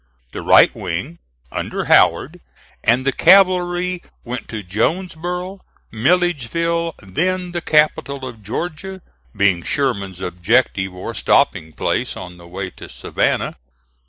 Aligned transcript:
The 0.31 0.41
right 0.41 0.73
wing, 0.73 1.19
under 1.51 1.85
Howard, 1.85 2.41
and 2.83 3.05
the 3.05 3.11
cavalry 3.11 4.01
went 4.23 4.47
to 4.47 4.63
Jonesboro, 4.63 5.61
Milledgeville, 5.91 6.95
then 7.01 7.51
the 7.51 7.61
capital 7.61 8.25
of 8.27 8.41
Georgia, 8.41 9.03
being 9.37 9.61
Sherman's 9.61 10.19
objective 10.19 10.91
or 10.95 11.13
stopping 11.13 11.71
place 11.73 12.17
on 12.17 12.37
the 12.37 12.47
way 12.47 12.71
to 12.71 12.89
Savannah. 12.89 13.57